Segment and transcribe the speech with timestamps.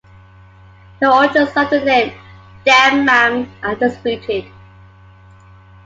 [0.99, 2.11] The origins of the name
[2.65, 4.45] "Dammam" are disputed.